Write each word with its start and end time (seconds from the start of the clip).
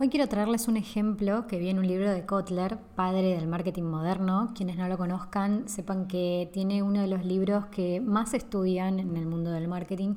Hoy 0.00 0.10
quiero 0.10 0.28
traerles 0.28 0.68
un 0.68 0.76
ejemplo 0.76 1.48
que 1.48 1.58
vi 1.58 1.70
en 1.70 1.80
un 1.80 1.88
libro 1.88 2.08
de 2.08 2.24
Kotler, 2.24 2.78
padre 2.94 3.34
del 3.34 3.48
marketing 3.48 3.82
moderno. 3.82 4.52
Quienes 4.54 4.76
no 4.76 4.86
lo 4.86 4.96
conozcan, 4.96 5.68
sepan 5.68 6.06
que 6.06 6.48
tiene 6.52 6.84
uno 6.84 7.00
de 7.00 7.08
los 7.08 7.24
libros 7.24 7.66
que 7.66 8.00
más 8.00 8.32
estudian 8.32 9.00
en 9.00 9.16
el 9.16 9.26
mundo 9.26 9.50
del 9.50 9.66
marketing 9.66 10.14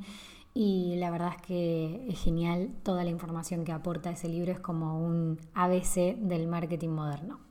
y 0.54 0.98
la 0.98 1.10
verdad 1.10 1.34
es 1.36 1.42
que 1.42 2.06
es 2.08 2.20
genial 2.20 2.70
toda 2.84 3.04
la 3.04 3.10
información 3.10 3.64
que 3.66 3.72
aporta 3.72 4.12
ese 4.12 4.30
libro, 4.30 4.52
es 4.52 4.60
como 4.60 5.04
un 5.04 5.40
ABC 5.56 6.16
del 6.16 6.46
marketing 6.48 6.90
moderno. 6.90 7.51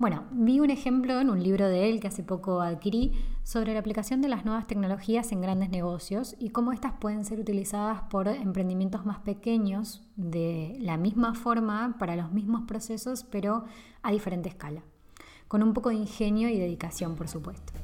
Bueno, 0.00 0.24
vi 0.30 0.60
un 0.60 0.70
ejemplo 0.70 1.20
en 1.20 1.28
un 1.28 1.42
libro 1.42 1.68
de 1.68 1.90
él 1.90 2.00
que 2.00 2.08
hace 2.08 2.22
poco 2.22 2.62
adquirí 2.62 3.12
sobre 3.42 3.74
la 3.74 3.80
aplicación 3.80 4.22
de 4.22 4.28
las 4.28 4.46
nuevas 4.46 4.66
tecnologías 4.66 5.30
en 5.30 5.42
grandes 5.42 5.68
negocios 5.68 6.36
y 6.38 6.48
cómo 6.48 6.72
estas 6.72 6.94
pueden 6.94 7.26
ser 7.26 7.38
utilizadas 7.38 8.00
por 8.08 8.26
emprendimientos 8.26 9.04
más 9.04 9.18
pequeños 9.18 10.00
de 10.16 10.74
la 10.80 10.96
misma 10.96 11.34
forma 11.34 11.96
para 11.98 12.16
los 12.16 12.32
mismos 12.32 12.62
procesos, 12.66 13.24
pero 13.24 13.66
a 14.00 14.10
diferente 14.10 14.48
escala, 14.48 14.80
con 15.48 15.62
un 15.62 15.74
poco 15.74 15.90
de 15.90 15.96
ingenio 15.96 16.48
y 16.48 16.58
dedicación, 16.58 17.14
por 17.14 17.28
supuesto. 17.28 17.74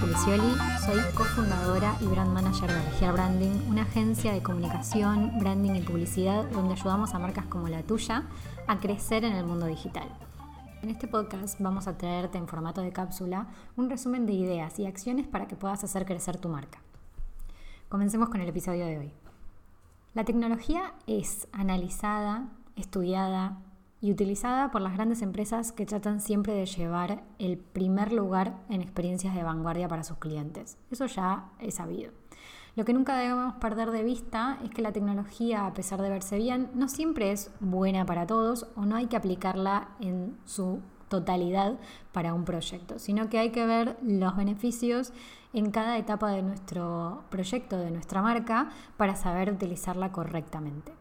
Soy 0.00 0.98
cofundadora 1.14 1.94
y 2.00 2.06
brand 2.06 2.32
manager 2.32 2.72
de 2.72 2.82
Regia 2.90 3.12
Branding, 3.12 3.68
una 3.68 3.82
agencia 3.82 4.32
de 4.32 4.42
comunicación, 4.42 5.38
branding 5.38 5.72
y 5.74 5.82
publicidad 5.82 6.44
donde 6.50 6.72
ayudamos 6.72 7.14
a 7.14 7.18
marcas 7.18 7.44
como 7.46 7.68
la 7.68 7.82
tuya 7.82 8.24
a 8.66 8.80
crecer 8.80 9.24
en 9.24 9.34
el 9.34 9.44
mundo 9.44 9.66
digital. 9.66 10.08
En 10.82 10.88
este 10.88 11.06
podcast 11.06 11.60
vamos 11.60 11.86
a 11.86 11.98
traerte 11.98 12.38
en 12.38 12.48
formato 12.48 12.80
de 12.80 12.92
cápsula 12.92 13.48
un 13.76 13.90
resumen 13.90 14.24
de 14.24 14.32
ideas 14.32 14.78
y 14.78 14.86
acciones 14.86 15.26
para 15.26 15.46
que 15.46 15.56
puedas 15.56 15.84
hacer 15.84 16.06
crecer 16.06 16.38
tu 16.38 16.48
marca. 16.48 16.78
Comencemos 17.90 18.30
con 18.30 18.40
el 18.40 18.48
episodio 18.48 18.86
de 18.86 18.98
hoy. 18.98 19.12
La 20.14 20.24
tecnología 20.24 20.94
es 21.06 21.46
analizada, 21.52 22.48
estudiada, 22.74 23.58
y 24.00 24.10
utilizada 24.10 24.70
por 24.70 24.80
las 24.80 24.94
grandes 24.94 25.22
empresas 25.22 25.72
que 25.72 25.86
tratan 25.86 26.20
siempre 26.20 26.54
de 26.54 26.66
llevar 26.66 27.22
el 27.38 27.58
primer 27.58 28.12
lugar 28.12 28.58
en 28.68 28.80
experiencias 28.80 29.34
de 29.34 29.42
vanguardia 29.42 29.88
para 29.88 30.04
sus 30.04 30.18
clientes. 30.18 30.78
Eso 30.90 31.06
ya 31.06 31.50
es 31.58 31.74
sabido. 31.74 32.12
Lo 32.76 32.84
que 32.84 32.94
nunca 32.94 33.16
debemos 33.16 33.54
perder 33.54 33.90
de 33.90 34.04
vista 34.04 34.58
es 34.64 34.70
que 34.70 34.80
la 34.80 34.92
tecnología, 34.92 35.66
a 35.66 35.74
pesar 35.74 36.00
de 36.00 36.08
verse 36.08 36.38
bien, 36.38 36.70
no 36.74 36.88
siempre 36.88 37.32
es 37.32 37.50
buena 37.60 38.06
para 38.06 38.26
todos 38.26 38.68
o 38.76 38.86
no 38.86 38.96
hay 38.96 39.06
que 39.06 39.16
aplicarla 39.16 39.88
en 40.00 40.38
su 40.44 40.80
totalidad 41.08 41.78
para 42.12 42.32
un 42.32 42.44
proyecto, 42.44 42.98
sino 42.98 43.28
que 43.28 43.38
hay 43.40 43.50
que 43.50 43.66
ver 43.66 43.98
los 44.02 44.36
beneficios 44.36 45.12
en 45.52 45.72
cada 45.72 45.98
etapa 45.98 46.30
de 46.30 46.42
nuestro 46.42 47.24
proyecto, 47.28 47.76
de 47.76 47.90
nuestra 47.90 48.22
marca, 48.22 48.70
para 48.96 49.16
saber 49.16 49.50
utilizarla 49.52 50.12
correctamente. 50.12 50.99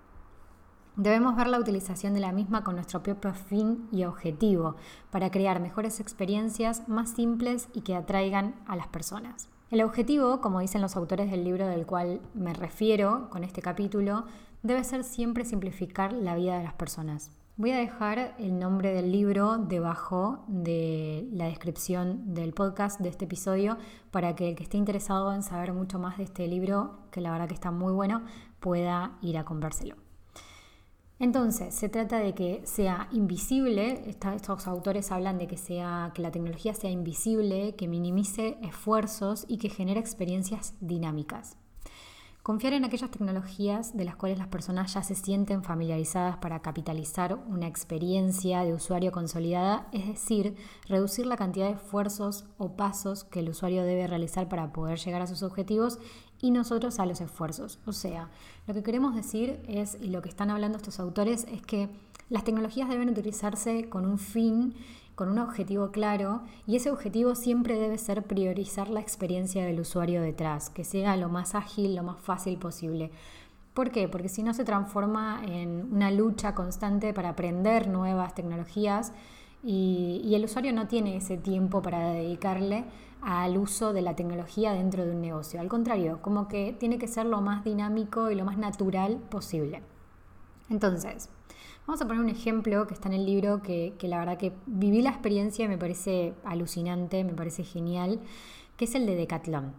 Debemos 0.95 1.35
ver 1.35 1.47
la 1.47 1.59
utilización 1.59 2.13
de 2.13 2.19
la 2.19 2.31
misma 2.31 2.63
con 2.63 2.75
nuestro 2.75 3.01
propio 3.01 3.33
fin 3.33 3.87
y 3.91 4.03
objetivo 4.03 4.75
para 5.11 5.31
crear 5.31 5.59
mejores 5.59 5.99
experiencias 5.99 6.87
más 6.89 7.11
simples 7.11 7.69
y 7.73 7.81
que 7.81 7.95
atraigan 7.95 8.55
a 8.67 8.75
las 8.75 8.87
personas. 8.87 9.49
El 9.71 9.83
objetivo, 9.83 10.41
como 10.41 10.59
dicen 10.59 10.81
los 10.81 10.95
autores 10.95 11.29
del 11.29 11.43
libro 11.43 11.67
del 11.67 11.85
cual 11.85 12.21
me 12.33 12.53
refiero 12.53 13.29
con 13.29 13.43
este 13.43 13.61
capítulo, 13.61 14.25
debe 14.63 14.83
ser 14.83 15.03
siempre 15.03 15.45
simplificar 15.45 16.11
la 16.11 16.35
vida 16.35 16.57
de 16.57 16.63
las 16.63 16.73
personas. 16.73 17.31
Voy 17.55 17.71
a 17.71 17.77
dejar 17.77 18.35
el 18.39 18.57
nombre 18.57 18.94
del 18.94 19.11
libro 19.11 19.57
debajo 19.57 20.45
de 20.47 21.28
la 21.33 21.45
descripción 21.45 22.33
del 22.33 22.53
podcast 22.53 23.01
de 23.01 23.09
este 23.09 23.25
episodio 23.25 23.78
para 24.11 24.33
que 24.33 24.49
el 24.49 24.55
que 24.55 24.63
esté 24.63 24.78
interesado 24.78 25.33
en 25.33 25.44
saber 25.44 25.73
mucho 25.73 25.99
más 25.99 26.17
de 26.17 26.23
este 26.23 26.47
libro, 26.47 27.01
que 27.11 27.22
la 27.22 27.31
verdad 27.31 27.49
que 27.49 27.53
está 27.53 27.69
muy 27.69 27.91
bueno, 27.91 28.23
pueda 28.59 29.17
ir 29.22 29.38
a 29.38 29.44
comprárselo. 29.44 30.09
Entonces, 31.19 31.75
se 31.75 31.90
trata 31.90 32.19
de 32.19 32.34
que 32.34 32.62
sea 32.63 33.09
invisible, 33.12 34.03
estos 34.07 34.68
autores 34.68 35.12
hablan 35.12 35.38
de 35.38 35.47
que, 35.47 35.57
sea, 35.57 36.12
que 36.16 36.22
la 36.22 36.31
tecnología 36.31 36.74
sea 36.74 36.90
invisible, 36.90 37.75
que 37.75 37.90
minimice 37.90 38.57
esfuerzos 38.62 39.46
y 39.50 39.58
que 39.58 39.69
genere 39.69 40.00
experiencias 40.00 40.75
dinámicas. 40.79 41.58
Confiar 42.41 42.72
en 42.72 42.85
aquellas 42.85 43.12
tecnologías 43.12 43.96
de 43.97 44.06
las 44.06 44.16
cuales 44.16 44.38
las 44.40 44.47
personas 44.47 44.94
ya 44.94 45.03
se 45.03 45.13
sienten 45.13 45.62
familiarizadas 45.62 46.38
para 46.38 46.62
capitalizar 46.62 47.35
una 47.35 47.68
experiencia 47.68 48.63
de 48.63 48.74
usuario 48.74 49.12
consolidada, 49.12 49.90
es 49.91 50.08
decir, 50.08 50.56
reducir 50.88 51.25
la 51.25 51.35
cantidad 51.35 51.68
de 51.68 51.74
esfuerzos 51.74 52.46
o 52.58 52.78
pasos 52.78 53.25
que 53.25 53.41
el 53.41 53.50
usuario 53.50 53.84
debe 53.84 54.08
realizar 54.08 54.47
para 54.47 54.72
poder 54.72 54.97
llegar 55.00 55.22
a 55.22 55.28
sus 55.28 55.44
objetivos 55.44 56.00
y 56.41 56.51
nosotros 56.51 57.00
a 57.00 57.05
los 57.05 57.22
esfuerzos. 57.22 57.79
O 57.85 57.94
sea, 57.94 58.29
lo 58.67 58.73
que 58.73 58.83
queremos 58.83 59.16
decir 59.16 59.59
es, 59.67 59.97
y 60.01 60.07
lo 60.07 60.22
que 60.22 60.29
están 60.29 60.50
hablando 60.50 60.77
estos 60.77 61.00
autores, 61.00 61.45
es 61.51 61.61
que 61.61 61.89
las 62.29 62.44
tecnologías 62.44 62.89
deben 62.89 63.09
utilizarse 63.09 63.89
con 63.89 64.05
un 64.05 64.19
fin, 64.19 64.75
con 65.16 65.29
un 65.29 65.39
objetivo 65.39 65.91
claro, 65.91 66.44
y 66.66 66.75
ese 66.78 66.91
objetivo 66.91 67.35
siempre 67.35 67.78
debe 67.78 67.97
ser 67.97 68.23
priorizar 68.23 68.89
la 68.89 69.01
experiencia 69.01 69.66
del 69.66 69.79
usuario 69.81 70.22
detrás, 70.22 70.69
que 70.69 70.83
sea 70.83 71.17
lo 71.17 71.29
más 71.29 71.55
ágil, 71.55 71.95
lo 71.95 72.03
más 72.03 72.22
fácil 72.22 72.57
posible. 72.57 73.11
¿Por 73.73 73.91
qué? 73.91 74.07
Porque 74.07 74.29
si 74.29 74.44
no 74.44 74.53
se 74.53 74.63
transforma 74.63 75.41
en 75.45 75.89
una 75.91 76.11
lucha 76.11 76.55
constante 76.55 77.13
para 77.13 77.29
aprender 77.29 77.88
nuevas 77.88 78.33
tecnologías 78.33 79.11
y, 79.63 80.22
y 80.23 80.35
el 80.35 80.45
usuario 80.45 80.73
no 80.73 80.88
tiene 80.88 81.17
ese 81.17 81.38
tiempo 81.38 81.81
para 81.81 82.11
dedicarle 82.11 82.85
al 83.22 83.57
uso 83.57 83.94
de 83.94 84.02
la 84.02 84.16
tecnología 84.16 84.74
dentro 84.74 85.06
de 85.06 85.12
un 85.12 85.22
negocio. 85.22 85.59
Al 85.59 85.68
contrario, 85.68 86.19
como 86.22 86.47
que 86.47 86.75
tiene 86.80 86.97
que 86.97 87.07
ser 87.07 87.25
lo 87.25 87.41
más 87.41 87.63
dinámico 87.63 88.31
y 88.31 88.35
lo 88.35 88.46
más 88.46 88.57
natural 88.57 89.18
posible. 89.18 89.81
Entonces, 90.69 91.29
vamos 91.85 92.02
a 92.02 92.08
poner 92.08 92.22
un 92.22 92.29
ejemplo 92.29 92.88
que 92.88 92.94
está 92.94 93.09
en 93.09 93.16
el 93.16 93.25
libro 93.25 93.62
que, 93.62 93.96
la 94.02 94.19
verdad 94.19 94.38
que 94.38 94.53
viví 94.66 95.02
la 95.02 95.09
experiencia 95.09 95.66
y 95.66 95.68
me 95.68 95.78
parece 95.78 96.34
alucinante, 96.44 97.24
me 97.24 97.34
parece 97.34 97.63
genial, 97.63 98.19
que 98.78 98.85
es 98.85 98.96
el 98.96 99.06
de 99.06 99.16
Decathlon, 99.16 99.74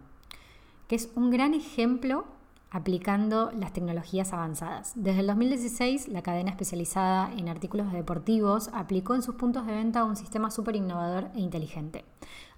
que 0.87 0.95
es 0.95 1.09
un 1.15 1.31
gran 1.31 1.53
ejemplo 1.53 2.25
aplicando 2.71 3.51
las 3.51 3.73
tecnologías 3.73 4.31
avanzadas. 4.31 4.93
Desde 4.95 5.19
el 5.19 5.27
2016, 5.27 6.07
la 6.07 6.21
cadena 6.21 6.51
especializada 6.51 7.31
en 7.33 7.49
artículos 7.49 7.91
deportivos 7.91 8.69
aplicó 8.73 9.13
en 9.13 9.21
sus 9.21 9.35
puntos 9.35 9.67
de 9.67 9.73
venta 9.73 10.05
un 10.05 10.15
sistema 10.15 10.49
súper 10.49 10.77
innovador 10.77 11.27
e 11.35 11.41
inteligente, 11.41 12.05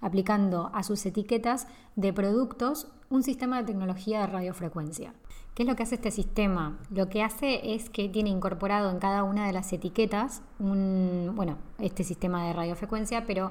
aplicando 0.00 0.70
a 0.72 0.84
sus 0.84 1.04
etiquetas 1.04 1.66
de 1.96 2.12
productos 2.12 2.86
un 3.10 3.24
sistema 3.24 3.58
de 3.58 3.64
tecnología 3.64 4.20
de 4.20 4.28
radiofrecuencia. 4.28 5.12
¿Qué 5.54 5.64
es 5.64 5.68
lo 5.68 5.74
que 5.74 5.82
hace 5.82 5.96
este 5.96 6.12
sistema? 6.12 6.78
Lo 6.90 7.08
que 7.08 7.22
hace 7.22 7.74
es 7.74 7.90
que 7.90 8.08
tiene 8.08 8.30
incorporado 8.30 8.90
en 8.90 9.00
cada 9.00 9.24
una 9.24 9.46
de 9.46 9.52
las 9.52 9.72
etiquetas 9.72 10.42
un, 10.60 11.32
bueno, 11.34 11.58
este 11.78 12.04
sistema 12.04 12.46
de 12.46 12.52
radiofrecuencia, 12.52 13.26
pero 13.26 13.50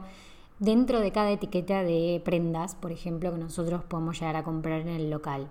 dentro 0.60 1.02
de 1.02 1.12
cada 1.12 1.32
etiqueta 1.32 1.84
de 1.84 2.22
prendas, 2.24 2.76
por 2.76 2.94
ejemplo, 2.94 3.34
que 3.34 3.38
nosotros 3.38 3.84
podemos 3.84 4.18
llegar 4.18 4.38
a 4.38 4.44
comprar 4.44 4.80
en 4.80 4.90
el 4.90 5.10
local. 5.10 5.50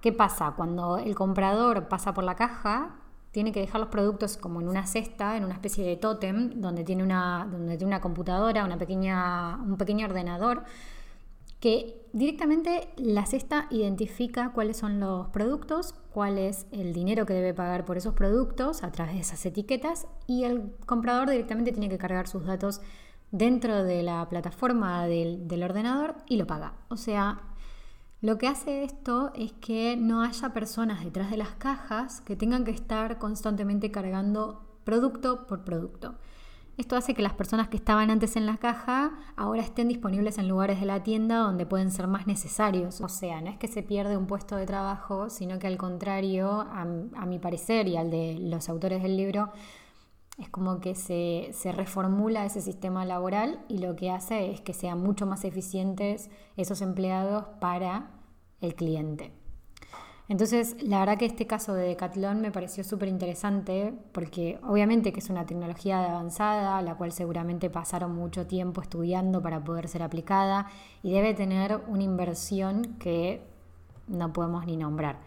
¿Qué 0.00 0.12
pasa? 0.12 0.52
Cuando 0.56 0.98
el 0.98 1.14
comprador 1.14 1.88
pasa 1.88 2.14
por 2.14 2.24
la 2.24 2.36
caja, 2.36 2.96
tiene 3.32 3.52
que 3.52 3.60
dejar 3.60 3.80
los 3.80 3.90
productos 3.90 4.36
como 4.36 4.60
en 4.60 4.68
una 4.68 4.86
cesta, 4.86 5.36
en 5.36 5.44
una 5.44 5.54
especie 5.54 5.84
de 5.84 5.96
tótem, 5.96 6.60
donde 6.60 6.84
tiene 6.84 7.02
una, 7.02 7.48
donde 7.50 7.76
tiene 7.76 7.86
una 7.86 8.00
computadora, 8.00 8.64
una 8.64 8.78
pequeña, 8.78 9.56
un 9.56 9.76
pequeño 9.76 10.06
ordenador, 10.06 10.64
que 11.60 12.06
directamente 12.12 12.88
la 12.96 13.26
cesta 13.26 13.66
identifica 13.70 14.52
cuáles 14.52 14.76
son 14.76 15.00
los 15.00 15.28
productos, 15.28 15.94
cuál 16.12 16.38
es 16.38 16.66
el 16.70 16.92
dinero 16.92 17.26
que 17.26 17.34
debe 17.34 17.52
pagar 17.52 17.84
por 17.84 17.96
esos 17.96 18.14
productos 18.14 18.84
a 18.84 18.92
través 18.92 19.14
de 19.14 19.20
esas 19.20 19.44
etiquetas 19.44 20.06
y 20.26 20.44
el 20.44 20.72
comprador 20.86 21.28
directamente 21.28 21.72
tiene 21.72 21.88
que 21.88 21.98
cargar 21.98 22.28
sus 22.28 22.44
datos 22.44 22.80
dentro 23.32 23.82
de 23.82 24.02
la 24.04 24.28
plataforma 24.28 25.06
del, 25.06 25.48
del 25.48 25.64
ordenador 25.64 26.14
y 26.28 26.36
lo 26.36 26.46
paga. 26.46 26.74
O 26.88 26.96
sea, 26.96 27.42
lo 28.20 28.36
que 28.38 28.48
hace 28.48 28.82
esto 28.82 29.32
es 29.34 29.52
que 29.52 29.96
no 29.96 30.22
haya 30.22 30.52
personas 30.52 31.04
detrás 31.04 31.30
de 31.30 31.36
las 31.36 31.50
cajas 31.50 32.20
que 32.20 32.36
tengan 32.36 32.64
que 32.64 32.72
estar 32.72 33.18
constantemente 33.18 33.90
cargando 33.90 34.62
producto 34.84 35.46
por 35.46 35.64
producto. 35.64 36.16
Esto 36.78 36.94
hace 36.94 37.12
que 37.12 37.22
las 37.22 37.32
personas 37.32 37.68
que 37.68 37.76
estaban 37.76 38.08
antes 38.08 38.36
en 38.36 38.46
la 38.46 38.56
caja 38.56 39.10
ahora 39.36 39.62
estén 39.62 39.88
disponibles 39.88 40.38
en 40.38 40.48
lugares 40.48 40.78
de 40.78 40.86
la 40.86 41.02
tienda 41.02 41.38
donde 41.38 41.66
pueden 41.66 41.90
ser 41.90 42.06
más 42.06 42.28
necesarios. 42.28 43.00
O 43.00 43.08
sea, 43.08 43.40
no 43.40 43.50
es 43.50 43.58
que 43.58 43.66
se 43.66 43.82
pierde 43.82 44.16
un 44.16 44.28
puesto 44.28 44.54
de 44.54 44.64
trabajo, 44.64 45.28
sino 45.28 45.58
que 45.58 45.66
al 45.66 45.76
contrario, 45.76 46.66
a, 46.70 46.84
mi 47.26 47.40
parecer 47.40 47.88
y 47.88 47.96
al 47.96 48.12
de 48.12 48.38
los 48.38 48.68
autores 48.68 49.02
del 49.02 49.16
libro, 49.16 49.50
es 50.38 50.48
como 50.48 50.80
que 50.80 50.94
se, 50.94 51.50
se, 51.52 51.72
reformula 51.72 52.46
ese 52.46 52.60
sistema 52.60 53.04
laboral 53.04 53.60
y 53.68 53.78
lo 53.78 53.96
que 53.96 54.10
hace 54.10 54.52
es 54.52 54.60
que 54.60 54.72
sean 54.72 55.02
mucho 55.02 55.26
más 55.26 55.44
eficientes 55.44 56.30
esos 56.56 56.80
empleados 56.80 57.44
para 57.60 58.10
el 58.60 58.74
cliente. 58.74 59.32
Entonces, 60.28 60.76
la 60.82 61.00
verdad 61.00 61.16
que 61.16 61.24
este 61.24 61.46
caso 61.46 61.72
de 61.72 61.88
Decathlon 61.88 62.42
me 62.42 62.52
pareció 62.52 62.84
súper 62.84 63.08
interesante 63.08 63.94
porque 64.12 64.60
obviamente 64.62 65.10
que 65.10 65.20
es 65.20 65.30
una 65.30 65.46
tecnología 65.46 66.04
avanzada, 66.04 66.82
la 66.82 66.96
cual 66.96 67.12
seguramente 67.12 67.70
pasaron 67.70 68.14
mucho 68.14 68.46
tiempo 68.46 68.82
estudiando 68.82 69.40
para 69.42 69.64
poder 69.64 69.88
ser 69.88 70.02
aplicada 70.02 70.66
y 71.02 71.12
debe 71.12 71.32
tener 71.32 71.80
una 71.88 72.02
inversión 72.02 72.96
que 72.98 73.42
no 74.06 74.32
podemos 74.34 74.66
ni 74.66 74.76
nombrar. 74.76 75.18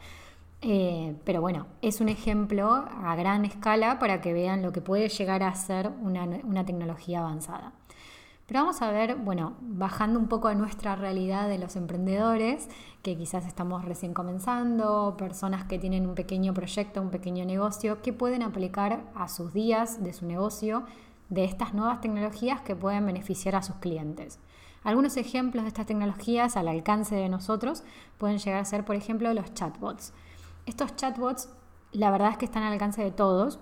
Eh, 0.61 1.15
pero 1.25 1.41
bueno, 1.41 1.67
es 1.81 2.01
un 2.01 2.09
ejemplo 2.09 2.71
a 2.71 3.15
gran 3.15 3.45
escala 3.45 3.97
para 3.99 4.21
que 4.21 4.33
vean 4.33 4.61
lo 4.61 4.71
que 4.71 4.81
puede 4.81 5.09
llegar 5.09 5.43
a 5.43 5.53
ser 5.55 5.91
una 6.01 6.65
tecnología 6.65 7.19
avanzada. 7.19 7.73
Pero 8.51 8.65
vamos 8.65 8.81
a 8.81 8.91
ver, 8.91 9.15
bueno, 9.15 9.53
bajando 9.61 10.19
un 10.19 10.27
poco 10.27 10.49
a 10.49 10.55
nuestra 10.55 10.97
realidad 10.97 11.47
de 11.47 11.57
los 11.57 11.77
emprendedores, 11.77 12.67
que 13.01 13.15
quizás 13.15 13.45
estamos 13.45 13.85
recién 13.85 14.13
comenzando, 14.13 15.15
personas 15.17 15.63
que 15.63 15.79
tienen 15.79 16.05
un 16.05 16.15
pequeño 16.15 16.53
proyecto, 16.53 17.01
un 17.01 17.11
pequeño 17.11 17.45
negocio, 17.45 18.01
que 18.01 18.11
pueden 18.11 18.43
aplicar 18.43 19.05
a 19.15 19.29
sus 19.29 19.53
días 19.53 20.03
de 20.03 20.11
su 20.11 20.25
negocio 20.25 20.83
de 21.29 21.45
estas 21.45 21.73
nuevas 21.73 22.01
tecnologías 22.01 22.59
que 22.59 22.75
pueden 22.75 23.05
beneficiar 23.05 23.55
a 23.55 23.63
sus 23.63 23.75
clientes. 23.75 24.37
Algunos 24.83 25.15
ejemplos 25.15 25.63
de 25.63 25.69
estas 25.69 25.85
tecnologías 25.85 26.57
al 26.57 26.67
alcance 26.67 27.15
de 27.15 27.29
nosotros 27.29 27.85
pueden 28.17 28.39
llegar 28.39 28.59
a 28.59 28.65
ser, 28.65 28.83
por 28.83 28.97
ejemplo, 28.97 29.33
los 29.33 29.53
chatbots. 29.53 30.11
Estos 30.65 30.95
chatbots, 30.95 31.49
la 31.91 32.11
verdad 32.11 32.31
es 32.31 32.37
que 32.37 32.45
están 32.45 32.63
al 32.63 32.73
alcance 32.73 33.03
de 33.03 33.11
todos, 33.11 33.59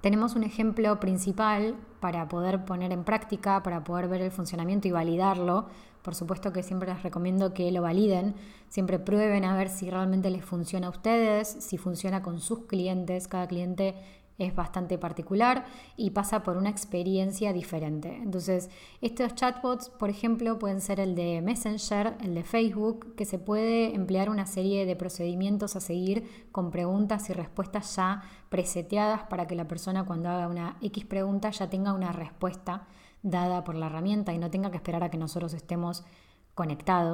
tenemos 0.00 0.36
un 0.36 0.44
ejemplo 0.44 1.00
principal 1.00 1.74
para 2.00 2.28
poder 2.28 2.64
poner 2.64 2.92
en 2.92 3.02
práctica, 3.02 3.62
para 3.64 3.82
poder 3.82 4.06
ver 4.08 4.22
el 4.22 4.30
funcionamiento 4.30 4.86
y 4.86 4.92
validarlo. 4.92 5.66
Por 6.02 6.14
supuesto 6.14 6.52
que 6.52 6.62
siempre 6.62 6.92
les 6.92 7.02
recomiendo 7.02 7.52
que 7.52 7.72
lo 7.72 7.82
validen, 7.82 8.36
siempre 8.68 9.00
prueben 9.00 9.44
a 9.44 9.56
ver 9.56 9.68
si 9.68 9.90
realmente 9.90 10.30
les 10.30 10.44
funciona 10.44 10.86
a 10.86 10.90
ustedes, 10.90 11.48
si 11.48 11.78
funciona 11.78 12.22
con 12.22 12.38
sus 12.38 12.66
clientes. 12.66 13.26
Cada 13.26 13.48
cliente 13.48 13.96
es 14.38 14.54
bastante 14.54 14.98
particular 14.98 15.66
y 15.96 16.10
pasa 16.10 16.42
por 16.42 16.56
una 16.56 16.70
experiencia 16.70 17.52
diferente. 17.52 18.16
Entonces, 18.16 18.70
estos 19.00 19.34
chatbots, 19.34 19.88
por 19.90 20.10
ejemplo, 20.10 20.58
pueden 20.58 20.80
ser 20.80 21.00
el 21.00 21.14
de 21.14 21.42
Messenger, 21.42 22.16
el 22.20 22.34
de 22.34 22.44
Facebook, 22.44 23.14
que 23.16 23.24
se 23.24 23.38
puede 23.38 23.94
emplear 23.94 24.30
una 24.30 24.46
serie 24.46 24.86
de 24.86 24.96
procedimientos 24.96 25.74
a 25.74 25.80
seguir 25.80 26.48
con 26.52 26.70
preguntas 26.70 27.28
y 27.30 27.32
respuestas 27.32 27.96
ya 27.96 28.22
preseteadas 28.48 29.24
para 29.24 29.46
que 29.46 29.56
la 29.56 29.66
persona 29.66 30.04
cuando 30.04 30.28
haga 30.28 30.48
una 30.48 30.76
X 30.80 31.04
pregunta 31.04 31.50
ya 31.50 31.68
tenga 31.68 31.92
una 31.92 32.12
respuesta 32.12 32.86
dada 33.22 33.64
por 33.64 33.74
la 33.74 33.86
herramienta 33.86 34.32
y 34.32 34.38
no 34.38 34.50
tenga 34.50 34.70
que 34.70 34.76
esperar 34.76 35.02
a 35.02 35.10
que 35.10 35.18
nosotros 35.18 35.52
estemos 35.52 36.04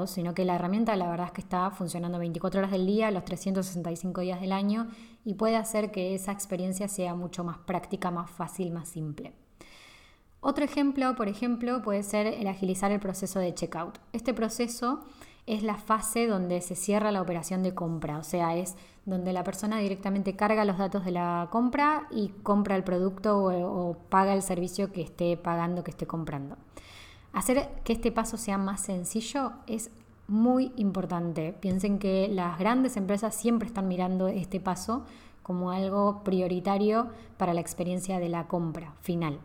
sino 0.07 0.35
que 0.35 0.45
la 0.45 0.55
herramienta 0.55 0.97
la 0.97 1.09
verdad 1.09 1.27
es 1.27 1.33
que 1.33 1.41
está 1.43 1.71
funcionando 1.71 2.19
24 2.19 2.61
horas 2.61 2.71
del 2.71 2.87
día, 2.87 3.11
los 3.11 3.25
365 3.25 4.23
días 4.23 4.41
del 4.41 4.53
año 4.53 4.89
y 5.25 5.35
puede 5.35 5.57
hacer 5.57 5.91
que 5.91 6.15
esa 6.15 6.33
experiencia 6.33 6.89
sea 6.89 7.15
mucho 7.15 7.45
más 7.45 7.59
práctica, 7.59 8.11
más 8.11 8.31
fácil, 8.31 8.71
más 8.71 8.89
simple. 8.89 9.33
Otro 10.41 10.65
ejemplo, 10.65 11.15
por 11.15 11.29
ejemplo, 11.29 11.83
puede 11.83 12.03
ser 12.03 12.27
el 12.27 12.47
agilizar 12.47 12.91
el 12.91 13.01
proceso 13.01 13.39
de 13.39 13.55
checkout. 13.55 13.99
Este 14.13 14.35
proceso 14.35 15.01
es 15.47 15.63
la 15.63 15.77
fase 15.77 16.27
donde 16.27 16.61
se 16.61 16.75
cierra 16.75 17.13
la 17.13 17.21
operación 17.21 17.63
de 17.63 17.75
compra, 17.75 18.19
o 18.19 18.25
sea, 18.25 18.57
es 18.57 18.77
donde 19.05 19.33
la 19.33 19.45
persona 19.45 19.79
directamente 19.79 20.37
carga 20.37 20.65
los 20.65 20.79
datos 20.79 21.05
de 21.05 21.11
la 21.11 21.49
compra 21.51 22.09
y 22.11 22.29
compra 22.43 22.77
el 22.77 22.85
producto 22.85 23.39
o, 23.39 23.91
o 23.91 23.95
paga 24.09 24.33
el 24.33 24.43
servicio 24.43 24.91
que 24.91 25.03
esté 25.03 25.37
pagando, 25.37 25.85
que 25.85 25.91
esté 25.91 26.07
comprando. 26.07 26.57
Hacer 27.35 27.69
que 27.83 27.93
este 27.93 28.13
paso 28.13 28.37
sea 28.37 28.59
más 28.59 28.81
sencillo 28.81 29.53
es 29.67 29.91
muy 30.29 30.73
importante. 30.77 31.53
Piensen 31.53 31.99
que 31.99 32.29
las 32.29 32.59
grandes 32.59 32.97
empresas 32.97 33.35
siempre 33.35 33.67
están 33.67 33.89
mirando 33.89 34.29
este 34.29 34.61
paso 34.61 35.05
como 35.43 35.73
algo 35.73 36.23
prioritario 36.25 37.09
para 37.37 37.53
la 37.53 37.61
experiencia 37.61 38.19
de 38.19 38.29
la 38.29 38.47
compra 38.47 38.95
final. 39.03 39.41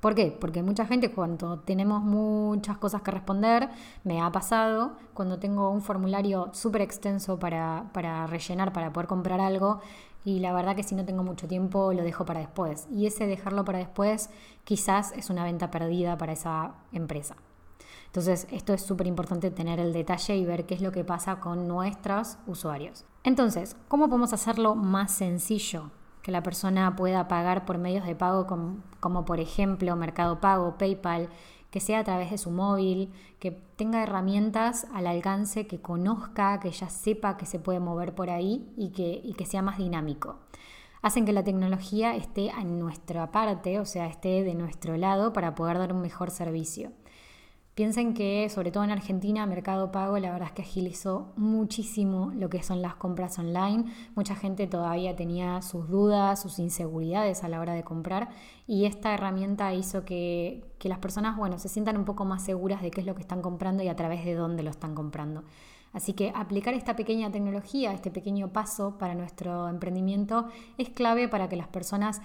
¿Por 0.00 0.14
qué? 0.14 0.36
Porque 0.38 0.62
mucha 0.62 0.84
gente 0.84 1.12
cuando 1.12 1.60
tenemos 1.60 2.02
muchas 2.02 2.76
cosas 2.76 3.00
que 3.00 3.10
responder, 3.10 3.70
me 4.02 4.20
ha 4.20 4.30
pasado, 4.32 4.96
cuando 5.14 5.38
tengo 5.38 5.70
un 5.70 5.80
formulario 5.80 6.50
súper 6.52 6.82
extenso 6.82 7.38
para, 7.38 7.90
para 7.94 8.26
rellenar, 8.26 8.72
para 8.72 8.92
poder 8.92 9.06
comprar 9.06 9.40
algo, 9.40 9.80
y 10.24 10.40
la 10.40 10.52
verdad 10.52 10.74
que 10.74 10.82
si 10.82 10.94
no 10.94 11.04
tengo 11.04 11.22
mucho 11.22 11.46
tiempo 11.46 11.92
lo 11.92 12.02
dejo 12.02 12.24
para 12.24 12.40
después. 12.40 12.86
Y 12.90 13.06
ese 13.06 13.26
dejarlo 13.26 13.64
para 13.64 13.78
después 13.78 14.30
quizás 14.64 15.12
es 15.12 15.30
una 15.30 15.44
venta 15.44 15.70
perdida 15.70 16.16
para 16.16 16.32
esa 16.32 16.74
empresa. 16.92 17.36
Entonces 18.06 18.46
esto 18.50 18.72
es 18.72 18.82
súper 18.82 19.06
importante 19.06 19.50
tener 19.50 19.80
el 19.80 19.92
detalle 19.92 20.36
y 20.36 20.44
ver 20.44 20.66
qué 20.66 20.74
es 20.74 20.80
lo 20.80 20.92
que 20.92 21.04
pasa 21.04 21.40
con 21.40 21.68
nuestros 21.68 22.38
usuarios. 22.46 23.04
Entonces, 23.22 23.76
¿cómo 23.88 24.08
podemos 24.08 24.32
hacerlo 24.32 24.74
más 24.74 25.12
sencillo? 25.12 25.90
Que 26.22 26.30
la 26.30 26.42
persona 26.42 26.94
pueda 26.96 27.28
pagar 27.28 27.64
por 27.64 27.78
medios 27.78 28.06
de 28.06 28.14
pago 28.14 28.46
como, 28.46 28.78
como 29.00 29.24
por 29.24 29.40
ejemplo 29.40 29.94
Mercado 29.96 30.40
Pago, 30.40 30.78
PayPal, 30.78 31.28
que 31.74 31.80
sea 31.80 31.98
a 31.98 32.04
través 32.04 32.30
de 32.30 32.38
su 32.38 32.52
móvil, 32.52 33.10
que 33.40 33.50
tenga 33.50 34.00
herramientas 34.00 34.86
al 34.94 35.08
alcance, 35.08 35.66
que 35.66 35.80
conozca, 35.80 36.60
que 36.60 36.70
ya 36.70 36.88
sepa 36.88 37.36
que 37.36 37.46
se 37.46 37.58
puede 37.58 37.80
mover 37.80 38.14
por 38.14 38.30
ahí 38.30 38.72
y 38.76 38.90
que, 38.90 39.20
y 39.24 39.34
que 39.34 39.44
sea 39.44 39.60
más 39.60 39.78
dinámico. 39.78 40.36
Hacen 41.02 41.24
que 41.24 41.32
la 41.32 41.42
tecnología 41.42 42.14
esté 42.14 42.50
en 42.50 42.78
nuestra 42.78 43.32
parte, 43.32 43.80
o 43.80 43.86
sea, 43.86 44.06
esté 44.06 44.44
de 44.44 44.54
nuestro 44.54 44.96
lado 44.96 45.32
para 45.32 45.56
poder 45.56 45.78
dar 45.78 45.92
un 45.92 46.00
mejor 46.00 46.30
servicio. 46.30 46.92
Piensen 47.74 48.14
que, 48.14 48.48
sobre 48.50 48.70
todo 48.70 48.84
en 48.84 48.92
Argentina, 48.92 49.44
Mercado 49.46 49.90
Pago 49.90 50.16
la 50.18 50.30
verdad 50.30 50.46
es 50.46 50.54
que 50.54 50.62
agilizó 50.62 51.32
muchísimo 51.36 52.30
lo 52.36 52.48
que 52.48 52.62
son 52.62 52.80
las 52.82 52.94
compras 52.94 53.36
online. 53.40 53.86
Mucha 54.14 54.36
gente 54.36 54.68
todavía 54.68 55.16
tenía 55.16 55.60
sus 55.60 55.88
dudas, 55.88 56.40
sus 56.40 56.60
inseguridades 56.60 57.42
a 57.42 57.48
la 57.48 57.58
hora 57.58 57.74
de 57.74 57.82
comprar 57.82 58.28
y 58.68 58.84
esta 58.84 59.12
herramienta 59.12 59.74
hizo 59.74 60.04
que, 60.04 60.62
que 60.78 60.88
las 60.88 61.00
personas 61.00 61.36
bueno, 61.36 61.58
se 61.58 61.68
sientan 61.68 61.96
un 61.96 62.04
poco 62.04 62.24
más 62.24 62.44
seguras 62.44 62.80
de 62.80 62.92
qué 62.92 63.00
es 63.00 63.08
lo 63.08 63.16
que 63.16 63.22
están 63.22 63.42
comprando 63.42 63.82
y 63.82 63.88
a 63.88 63.96
través 63.96 64.24
de 64.24 64.34
dónde 64.34 64.62
lo 64.62 64.70
están 64.70 64.94
comprando. 64.94 65.42
Así 65.92 66.12
que 66.12 66.32
aplicar 66.34 66.74
esta 66.74 66.94
pequeña 66.94 67.32
tecnología, 67.32 67.92
este 67.92 68.12
pequeño 68.12 68.52
paso 68.52 68.98
para 68.98 69.16
nuestro 69.16 69.68
emprendimiento 69.68 70.46
es 70.78 70.90
clave 70.90 71.26
para 71.26 71.48
que 71.48 71.56
las 71.56 71.68
personas 71.68 72.20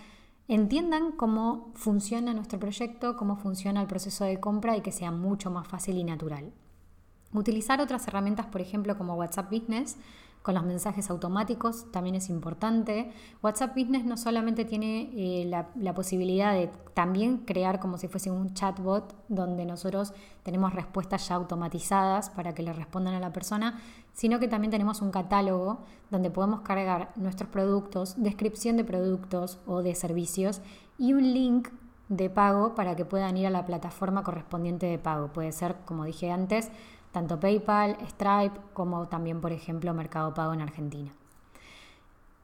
entiendan 0.49 1.11
cómo 1.11 1.71
funciona 1.75 2.33
nuestro 2.33 2.59
proyecto, 2.59 3.15
cómo 3.15 3.37
funciona 3.37 3.81
el 3.81 3.87
proceso 3.87 4.25
de 4.25 4.39
compra 4.39 4.75
y 4.75 4.81
que 4.81 4.91
sea 4.91 5.11
mucho 5.11 5.51
más 5.51 5.67
fácil 5.67 5.97
y 5.97 6.03
natural. 6.03 6.51
Utilizar 7.31 7.79
otras 7.79 8.07
herramientas, 8.07 8.47
por 8.47 8.59
ejemplo, 8.59 8.97
como 8.97 9.13
WhatsApp 9.13 9.51
Business, 9.51 9.97
con 10.49 10.55
los 10.55 10.65
mensajes 10.65 11.11
automáticos 11.11 11.91
también 11.91 12.15
es 12.15 12.27
importante. 12.27 13.11
WhatsApp 13.43 13.75
Business 13.77 14.03
no 14.03 14.17
solamente 14.17 14.65
tiene 14.65 15.11
eh, 15.13 15.45
la, 15.45 15.93
posibilidad 15.93 16.53
de 16.53 16.71
también 16.95 17.37
crear 17.45 17.79
como 17.79 17.99
si 17.99 18.07
fuese 18.07 18.31
un 18.31 18.55
chatbot 18.55 19.13
donde 19.27 19.63
nosotros 19.67 20.11
tenemos 20.41 20.73
respuestas 20.73 21.27
ya 21.27 21.35
automatizadas 21.35 22.31
para 22.31 22.55
que 22.55 22.63
le 22.63 22.73
respondan 22.73 23.13
a 23.13 23.19
la 23.19 23.31
persona, 23.31 23.79
sino 24.13 24.39
que 24.39 24.47
también 24.47 24.71
tenemos 24.71 25.03
un 25.03 25.11
catálogo 25.11 25.81
donde 26.09 26.31
podemos 26.31 26.61
cargar 26.61 27.11
nuestros 27.15 27.47
productos, 27.51 28.15
descripción 28.17 28.75
de 28.75 28.85
productos 28.85 29.59
o 29.67 29.83
de 29.83 29.93
servicios 29.93 30.61
y 30.97 31.13
un 31.13 31.31
link 31.31 31.69
de 32.07 32.31
pago 32.31 32.73
para 32.73 32.95
que 32.95 33.05
puedan 33.05 33.37
ir 33.37 33.45
a 33.45 33.51
la 33.51 33.67
plataforma 33.67 34.23
correspondiente 34.23 34.87
de 34.87 34.97
pago. 34.97 35.27
Puede 35.27 35.51
ser, 35.51 35.75
como 35.85 36.05
dije 36.05 36.31
antes, 36.31 36.71
tanto 37.11 37.39
PayPal, 37.39 37.97
Stripe 38.07 38.59
como 38.73 39.07
también, 39.07 39.41
por 39.41 39.51
ejemplo, 39.51 39.93
Mercado 39.93 40.33
Pago 40.33 40.53
en 40.53 40.61
Argentina. 40.61 41.11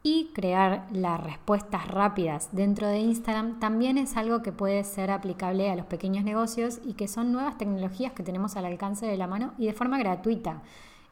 Y 0.03 0.29
crear 0.33 0.87
las 0.91 1.19
respuestas 1.23 1.87
rápidas 1.87 2.49
dentro 2.51 2.87
de 2.87 2.99
Instagram 2.99 3.59
también 3.59 3.97
es 3.97 4.17
algo 4.17 4.43
que 4.43 4.51
puede 4.51 4.83
ser 4.83 5.09
aplicable 5.09 5.71
a 5.71 5.75
los 5.75 5.87
pequeños 5.87 6.23
negocios 6.23 6.79
y 6.85 6.93
que 6.93 7.07
son 7.07 7.31
nuevas 7.31 7.57
tecnologías 7.57 8.13
que 8.13 8.21
tenemos 8.21 8.55
al 8.55 8.65
alcance 8.65 9.07
de 9.07 9.17
la 9.17 9.25
mano 9.25 9.53
y 9.57 9.65
de 9.65 9.73
forma 9.73 9.97
gratuita. 9.97 10.61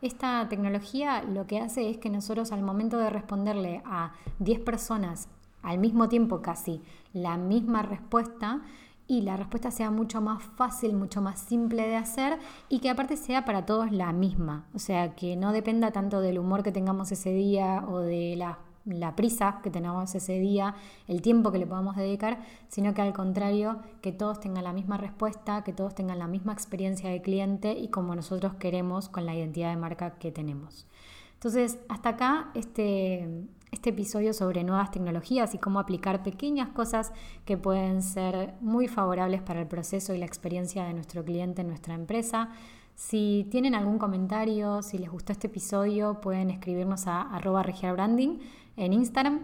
Esta 0.04 0.48
tecnología 0.48 1.24
lo 1.24 1.48
que 1.48 1.60
hace 1.60 1.90
es 1.90 1.98
que 1.98 2.12
nosotros 2.12 2.52
al 2.52 2.62
momento 2.62 2.98
de 2.98 3.10
responderle 3.10 3.82
a 3.86 4.12
10 4.40 4.60
personas 4.60 5.28
al 5.64 5.80
mismo 5.80 6.08
tiempo 6.08 6.42
casi 6.42 6.82
la 7.14 7.38
misma 7.38 7.82
respuesta, 7.82 8.62
y 9.08 9.22
la 9.22 9.38
respuesta 9.38 9.72
sea 9.72 9.92
mucho 9.92 10.22
más 10.22 10.44
fácil, 10.44 10.96
mucho 10.96 11.22
más 11.22 11.40
simple 11.40 11.88
de 11.88 11.96
hacer 11.96 12.40
y 12.70 12.80
que 12.80 12.90
aparte 12.90 13.18
sea 13.18 13.46
para 13.46 13.66
todos 13.66 13.92
la 13.92 14.14
misma. 14.14 14.66
O 14.74 14.80
sea, 14.80 15.16
que 15.16 15.36
no 15.36 15.52
dependa 15.52 15.92
tanto 15.92 16.22
del 16.22 16.40
humor 16.40 16.64
que 16.64 16.72
tengamos 16.72 17.12
ese 17.12 17.34
día 17.34 17.84
o 17.88 18.00
de 18.00 18.36
la, 18.38 18.60
la 18.86 19.16
prisa 19.16 19.60
que 19.62 19.70
tengamos 19.70 20.14
ese 20.16 20.40
día, 20.40 20.76
el 21.08 21.22
tiempo 21.22 21.52
que 21.52 21.60
le 21.60 21.68
podamos 21.68 21.96
dedicar, 21.96 22.40
sino 22.68 22.94
que 22.94 23.02
al 23.02 23.14
contrario, 23.14 23.80
que 24.02 24.12
todos 24.12 24.40
tengan 24.40 24.64
la 24.64 24.74
misma 24.74 24.98
respuesta, 24.98 25.64
que 25.64 25.74
todos 25.74 25.96
tengan 25.96 26.20
la 26.20 26.28
misma 26.28 26.54
experiencia 26.54 27.10
de 27.10 27.22
cliente 27.22 27.74
y 27.74 27.90
como 27.90 28.16
nosotros 28.16 28.54
queremos 28.56 29.10
con 29.10 29.26
la 29.26 29.36
identidad 29.36 29.70
de 29.70 29.78
marca 29.78 30.12
que 30.18 30.32
tenemos. 30.32 30.88
Entonces, 31.34 31.78
hasta 31.90 32.10
acá 32.10 32.52
este, 32.54 33.28
este 33.74 33.90
episodio 33.90 34.34
sobre 34.34 34.64
nuevas 34.64 34.92
tecnologías 34.92 35.54
y 35.56 35.58
cómo 35.58 35.80
aplicar 35.80 36.24
pequeñas 36.24 36.70
cosas 36.70 37.12
que 37.46 37.58
pueden 37.58 38.02
ser 38.02 38.54
muy 38.62 38.88
favorables 38.88 39.42
para 39.42 39.60
el 39.62 39.68
proceso 39.68 40.14
y 40.14 40.20
la 40.20 40.26
experiencia 40.26 40.86
de 40.86 40.94
nuestro 40.94 41.26
cliente 41.26 41.62
en 41.62 41.68
nuestra 41.68 41.96
empresa. 41.96 42.50
Si 42.96 43.48
tienen 43.50 43.74
algún 43.74 43.98
comentario, 43.98 44.84
si 44.84 45.00
les 45.00 45.10
gustó 45.10 45.32
este 45.32 45.48
episodio, 45.48 46.22
pueden 46.22 46.52
escribirnos 46.52 47.08
a 47.08 47.22
arroba 47.22 47.64
regialbranding 47.64 48.40
en 48.78 48.94
Instagram 48.94 49.40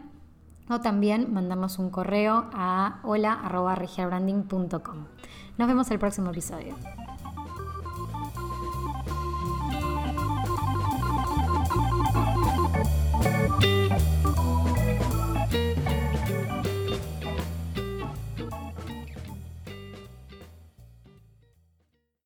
o 0.70 0.80
también 0.80 1.34
mandarnos 1.34 1.80
un 1.80 1.90
correo 1.90 2.52
a 2.54 3.00
hola.regialbranding.com. 3.04 5.06
Nos 5.58 5.68
vemos 5.68 5.90
el 5.90 5.98
próximo 5.98 6.30
episodio. 6.30 6.76